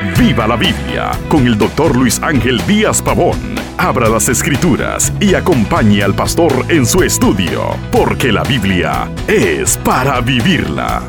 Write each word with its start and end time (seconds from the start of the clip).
Viva 0.00 0.46
la 0.46 0.54
Biblia 0.54 1.10
con 1.28 1.44
el 1.48 1.58
doctor 1.58 1.96
Luis 1.96 2.20
Ángel 2.22 2.64
Díaz 2.68 3.02
Pavón. 3.02 3.36
Abra 3.78 4.08
las 4.08 4.28
escrituras 4.28 5.12
y 5.20 5.34
acompañe 5.34 6.04
al 6.04 6.14
pastor 6.14 6.66
en 6.68 6.86
su 6.86 7.02
estudio, 7.02 7.76
porque 7.90 8.30
la 8.30 8.44
Biblia 8.44 9.10
es 9.26 9.76
para 9.78 10.20
vivirla. 10.20 11.02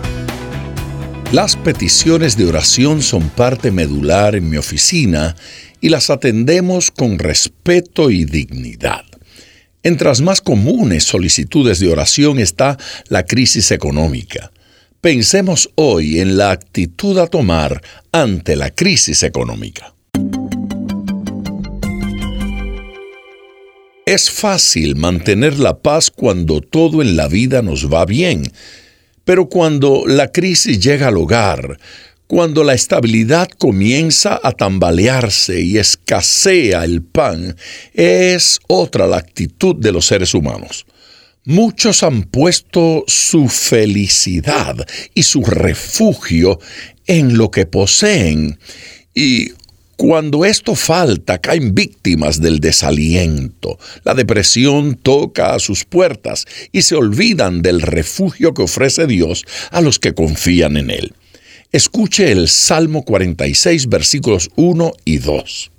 Las 1.31 1.55
peticiones 1.55 2.35
de 2.35 2.47
oración 2.47 3.03
son 3.03 3.29
parte 3.29 3.69
medular 3.69 4.35
en 4.35 4.49
mi 4.49 4.57
oficina 4.57 5.35
y 5.79 5.89
las 5.89 6.09
atendemos 6.09 6.89
con 6.89 7.19
respeto 7.19 8.09
y 8.09 8.25
dignidad. 8.25 9.05
Entre 9.83 10.07
las 10.07 10.21
más 10.21 10.41
comunes 10.41 11.03
solicitudes 11.03 11.79
de 11.79 11.91
oración 11.91 12.39
está 12.39 12.79
la 13.07 13.23
crisis 13.23 13.69
económica. 13.69 14.51
Pensemos 15.01 15.69
hoy 15.75 16.19
en 16.19 16.35
la 16.35 16.51
actitud 16.51 17.17
a 17.19 17.27
tomar 17.27 17.81
ante 18.11 18.57
la 18.57 18.69
crisis 18.69 19.23
económica. 19.23 19.93
Es 24.05 24.29
fácil 24.29 24.97
mantener 24.97 25.57
la 25.57 25.77
paz 25.77 26.11
cuando 26.11 26.59
todo 26.59 27.01
en 27.01 27.15
la 27.15 27.29
vida 27.29 27.61
nos 27.61 27.89
va 27.89 28.05
bien, 28.05 28.51
pero 29.23 29.47
cuando 29.47 30.03
la 30.05 30.33
crisis 30.33 30.81
llega 30.81 31.07
al 31.07 31.15
hogar, 31.15 31.79
cuando 32.27 32.65
la 32.65 32.73
estabilidad 32.73 33.47
comienza 33.57 34.37
a 34.43 34.51
tambalearse 34.51 35.61
y 35.61 35.77
escasea 35.77 36.83
el 36.83 37.03
pan, 37.03 37.55
es 37.93 38.59
otra 38.67 39.07
la 39.07 39.15
actitud 39.15 39.77
de 39.77 39.93
los 39.93 40.07
seres 40.07 40.33
humanos. 40.33 40.85
Muchos 41.49 42.03
han 42.03 42.25
puesto 42.25 43.03
su 43.07 43.47
felicidad 43.47 44.85
y 45.15 45.23
su 45.23 45.43
refugio 45.43 46.59
en 47.07 47.39
lo 47.39 47.49
que 47.49 47.65
poseen 47.65 48.59
y 49.15 49.53
cuando 49.97 50.45
esto 50.45 50.75
falta, 50.75 51.39
caen 51.39 51.73
víctimas 51.73 52.39
del 52.39 52.59
desaliento. 52.59 53.79
La 54.03 54.13
depresión 54.13 54.93
toca 54.93 55.55
a 55.55 55.59
sus 55.59 55.85
puertas 55.85 56.45
y 56.71 56.83
se 56.83 56.93
olvidan 56.93 57.63
del 57.63 57.81
refugio 57.81 58.53
que 58.53 58.61
ofrece 58.61 59.07
Dios 59.07 59.43
a 59.71 59.81
los 59.81 59.97
que 59.97 60.13
confían 60.13 60.77
en 60.77 60.91
Él. 60.91 61.15
Escuche 61.71 62.31
el 62.31 62.47
Salmo 62.47 63.03
46, 63.03 63.89
versículos 63.89 64.51
1 64.55 64.93
y 65.03 65.17
2. 65.17 65.71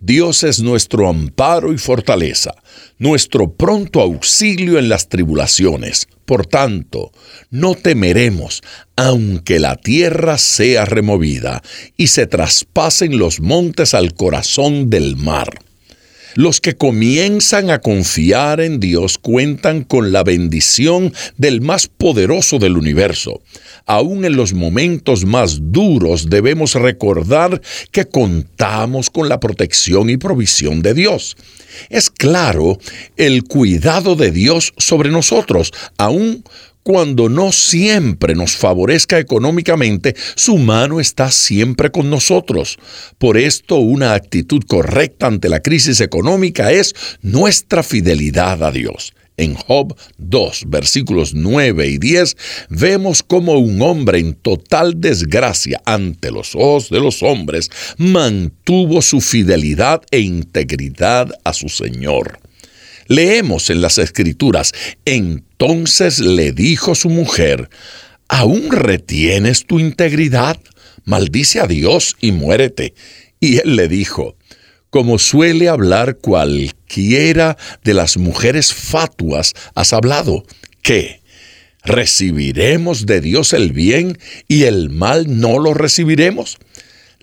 Dios 0.00 0.44
es 0.44 0.60
nuestro 0.60 1.08
amparo 1.08 1.72
y 1.72 1.78
fortaleza, 1.78 2.54
nuestro 2.98 3.52
pronto 3.52 4.00
auxilio 4.00 4.78
en 4.78 4.88
las 4.88 5.08
tribulaciones. 5.08 6.08
Por 6.24 6.46
tanto, 6.46 7.12
no 7.50 7.74
temeremos, 7.74 8.62
aunque 8.96 9.58
la 9.58 9.76
tierra 9.76 10.38
sea 10.38 10.84
removida 10.84 11.62
y 11.96 12.08
se 12.08 12.26
traspasen 12.26 13.18
los 13.18 13.40
montes 13.40 13.94
al 13.94 14.14
corazón 14.14 14.90
del 14.90 15.16
mar. 15.16 15.48
Los 16.34 16.60
que 16.60 16.74
comienzan 16.74 17.70
a 17.70 17.80
confiar 17.80 18.60
en 18.60 18.80
Dios 18.80 19.18
cuentan 19.18 19.84
con 19.84 20.12
la 20.12 20.24
bendición 20.24 21.12
del 21.36 21.60
más 21.60 21.86
poderoso 21.86 22.58
del 22.58 22.76
universo. 22.76 23.40
Aún 23.86 24.24
en 24.24 24.36
los 24.36 24.52
momentos 24.52 25.24
más 25.24 25.58
duros 25.60 26.30
debemos 26.30 26.74
recordar 26.74 27.60
que 27.92 28.06
contamos 28.06 29.10
con 29.10 29.28
la 29.28 29.38
protección 29.40 30.10
y 30.10 30.16
provisión 30.16 30.82
de 30.82 30.94
Dios. 30.94 31.36
Es 31.88 32.10
claro 32.10 32.78
el 33.16 33.44
cuidado 33.44 34.16
de 34.16 34.30
Dios 34.30 34.72
sobre 34.76 35.10
nosotros, 35.10 35.72
aún 35.98 36.44
cuando 36.84 37.28
no 37.30 37.50
siempre 37.50 38.34
nos 38.34 38.56
favorezca 38.56 39.18
económicamente, 39.18 40.14
su 40.36 40.58
mano 40.58 41.00
está 41.00 41.30
siempre 41.30 41.90
con 41.90 42.10
nosotros. 42.10 42.78
Por 43.18 43.38
esto, 43.38 43.76
una 43.76 44.12
actitud 44.14 44.62
correcta 44.68 45.26
ante 45.26 45.48
la 45.48 45.60
crisis 45.60 46.00
económica 46.00 46.70
es 46.70 46.94
nuestra 47.22 47.82
fidelidad 47.82 48.62
a 48.62 48.70
Dios. 48.70 49.14
En 49.36 49.54
Job 49.54 49.96
2, 50.18 50.64
versículos 50.68 51.34
9 51.34 51.88
y 51.88 51.98
10, 51.98 52.36
vemos 52.68 53.22
cómo 53.22 53.58
un 53.58 53.82
hombre 53.82 54.18
en 54.18 54.34
total 54.34 55.00
desgracia 55.00 55.80
ante 55.86 56.30
los 56.30 56.54
ojos 56.54 56.88
de 56.90 57.00
los 57.00 57.22
hombres 57.22 57.70
mantuvo 57.96 59.02
su 59.02 59.20
fidelidad 59.20 60.02
e 60.12 60.20
integridad 60.20 61.30
a 61.42 61.52
su 61.52 61.68
Señor. 61.68 62.38
Leemos 63.06 63.70
en 63.70 63.80
las 63.80 63.98
escrituras, 63.98 64.72
entonces 65.04 66.18
le 66.20 66.52
dijo 66.52 66.94
su 66.94 67.10
mujer, 67.10 67.68
¿aún 68.28 68.70
retienes 68.70 69.66
tu 69.66 69.78
integridad? 69.78 70.56
Maldice 71.04 71.60
a 71.60 71.66
Dios 71.66 72.16
y 72.20 72.32
muérete. 72.32 72.94
Y 73.40 73.58
él 73.58 73.76
le 73.76 73.88
dijo, 73.88 74.36
como 74.90 75.18
suele 75.18 75.68
hablar 75.68 76.18
cualquiera 76.18 77.58
de 77.82 77.94
las 77.94 78.16
mujeres 78.16 78.72
fatuas, 78.72 79.52
has 79.74 79.92
hablado, 79.92 80.44
¿qué? 80.82 81.20
¿Recibiremos 81.82 83.04
de 83.04 83.20
Dios 83.20 83.52
el 83.52 83.72
bien 83.72 84.18
y 84.48 84.62
el 84.62 84.88
mal 84.90 85.40
no 85.40 85.58
lo 85.58 85.74
recibiremos? 85.74 86.58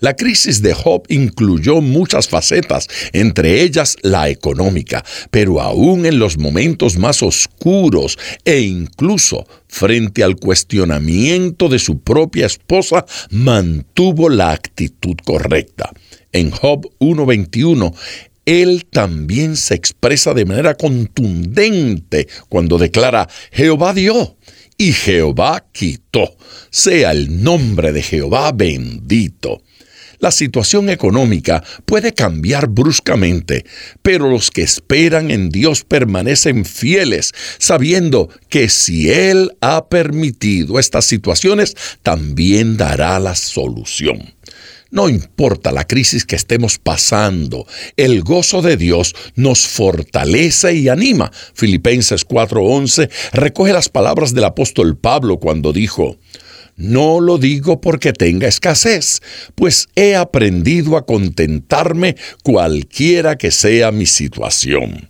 La 0.02 0.16
crisis 0.16 0.62
de 0.62 0.74
Job 0.74 1.04
incluyó 1.10 1.80
muchas 1.80 2.26
facetas, 2.26 2.88
entre 3.12 3.62
ellas 3.62 3.96
la 4.02 4.28
económica, 4.30 5.04
pero 5.30 5.60
aún 5.60 6.06
en 6.06 6.18
los 6.18 6.38
momentos 6.38 6.96
más 6.96 7.22
oscuros 7.22 8.18
e 8.44 8.62
incluso 8.62 9.46
frente 9.68 10.24
al 10.24 10.34
cuestionamiento 10.34 11.68
de 11.68 11.78
su 11.78 12.00
propia 12.00 12.46
esposa, 12.46 13.06
mantuvo 13.30 14.28
la 14.28 14.50
actitud 14.50 15.14
correcta. 15.24 15.92
En 16.32 16.50
Job 16.50 16.90
1.21, 16.98 17.94
él 18.44 18.86
también 18.90 19.56
se 19.56 19.74
expresa 19.74 20.34
de 20.34 20.46
manera 20.46 20.74
contundente 20.74 22.26
cuando 22.48 22.76
declara, 22.76 23.28
Jehová 23.52 23.94
dio 23.94 24.36
y 24.76 24.92
Jehová 24.94 25.64
quitó. 25.70 26.34
Sea 26.70 27.12
el 27.12 27.44
nombre 27.44 27.92
de 27.92 28.02
Jehová 28.02 28.50
bendito. 28.50 29.62
La 30.22 30.30
situación 30.30 30.88
económica 30.88 31.64
puede 31.84 32.14
cambiar 32.14 32.68
bruscamente, 32.68 33.64
pero 34.02 34.30
los 34.30 34.52
que 34.52 34.62
esperan 34.62 35.32
en 35.32 35.48
Dios 35.48 35.82
permanecen 35.82 36.64
fieles, 36.64 37.32
sabiendo 37.58 38.28
que 38.48 38.68
si 38.68 39.10
Él 39.10 39.50
ha 39.60 39.88
permitido 39.88 40.78
estas 40.78 41.06
situaciones, 41.06 41.74
también 42.04 42.76
dará 42.76 43.18
la 43.18 43.34
solución. 43.34 44.32
No 44.92 45.08
importa 45.08 45.72
la 45.72 45.88
crisis 45.88 46.24
que 46.24 46.36
estemos 46.36 46.78
pasando, 46.78 47.66
el 47.96 48.22
gozo 48.22 48.62
de 48.62 48.76
Dios 48.76 49.16
nos 49.34 49.66
fortalece 49.66 50.76
y 50.76 50.88
anima. 50.88 51.32
Filipenses 51.52 52.24
4:11 52.24 53.10
recoge 53.32 53.72
las 53.72 53.88
palabras 53.88 54.32
del 54.34 54.44
apóstol 54.44 54.96
Pablo 54.96 55.38
cuando 55.38 55.72
dijo, 55.72 56.16
no 56.76 57.20
lo 57.20 57.38
digo 57.38 57.80
porque 57.80 58.12
tenga 58.12 58.48
escasez, 58.48 59.20
pues 59.54 59.88
he 59.94 60.16
aprendido 60.16 60.96
a 60.96 61.06
contentarme 61.06 62.16
cualquiera 62.42 63.36
que 63.36 63.50
sea 63.50 63.92
mi 63.92 64.06
situación. 64.06 65.08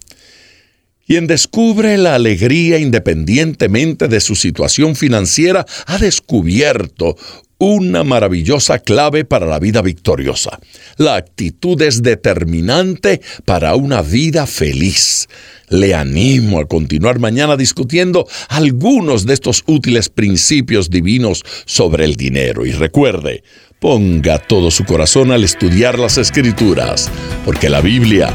Quien 1.12 1.26
descubre 1.26 1.98
la 1.98 2.14
alegría 2.14 2.78
independientemente 2.78 4.08
de 4.08 4.18
su 4.18 4.34
situación 4.34 4.96
financiera 4.96 5.66
ha 5.84 5.98
descubierto 5.98 7.18
una 7.58 8.02
maravillosa 8.02 8.78
clave 8.78 9.26
para 9.26 9.44
la 9.44 9.58
vida 9.58 9.82
victoriosa. 9.82 10.58
La 10.96 11.16
actitud 11.16 11.82
es 11.82 12.00
determinante 12.00 13.20
para 13.44 13.74
una 13.74 14.00
vida 14.00 14.46
feliz. 14.46 15.28
Le 15.68 15.94
animo 15.94 16.60
a 16.60 16.64
continuar 16.66 17.18
mañana 17.18 17.58
discutiendo 17.58 18.26
algunos 18.48 19.26
de 19.26 19.34
estos 19.34 19.64
útiles 19.66 20.08
principios 20.08 20.88
divinos 20.88 21.42
sobre 21.66 22.06
el 22.06 22.16
dinero. 22.16 22.64
Y 22.64 22.72
recuerde, 22.72 23.44
ponga 23.80 24.38
todo 24.38 24.70
su 24.70 24.86
corazón 24.86 25.30
al 25.30 25.44
estudiar 25.44 25.98
las 25.98 26.16
escrituras, 26.16 27.10
porque 27.44 27.68
la 27.68 27.82
Biblia 27.82 28.34